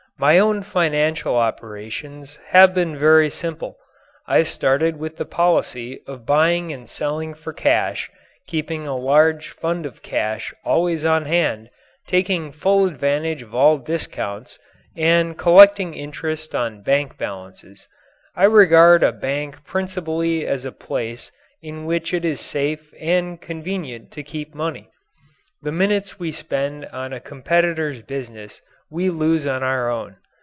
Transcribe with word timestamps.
My 0.19 0.37
own 0.37 0.61
financial 0.61 1.35
operations 1.35 2.37
have 2.49 2.75
been 2.75 2.95
very 2.95 3.31
simple. 3.31 3.77
I 4.27 4.43
started 4.43 4.97
with 4.99 5.17
the 5.17 5.25
policy 5.25 6.03
of 6.05 6.27
buying 6.27 6.71
and 6.71 6.87
selling 6.87 7.33
for 7.33 7.51
cash, 7.53 8.07
keeping 8.45 8.85
a 8.87 8.95
large 8.95 9.49
fund 9.49 9.83
of 9.87 10.03
cash 10.03 10.53
always 10.63 11.03
on 11.05 11.25
hand, 11.25 11.71
taking 12.05 12.51
full 12.51 12.85
advantage 12.85 13.41
of 13.41 13.55
all 13.55 13.79
discounts, 13.79 14.59
and 14.95 15.39
collecting 15.39 15.95
interest 15.95 16.53
on 16.53 16.83
bank 16.83 17.17
balances. 17.17 17.87
I 18.35 18.43
regard 18.43 19.01
a 19.01 19.11
bank 19.11 19.65
principally 19.65 20.45
as 20.45 20.65
a 20.65 20.71
place 20.71 21.31
in 21.63 21.85
which 21.85 22.13
it 22.13 22.23
is 22.23 22.39
safe 22.39 22.93
and 22.99 23.41
convenient 23.41 24.11
to 24.11 24.21
keep 24.21 24.53
money. 24.53 24.87
The 25.63 25.71
minutes 25.71 26.19
we 26.19 26.31
spend 26.31 26.85
on 26.93 27.11
a 27.11 27.19
competitor's 27.19 28.03
business 28.03 28.61
we 28.89 29.09
lose 29.09 29.47
on 29.47 29.63
our 29.63 29.89
own. 29.89 30.17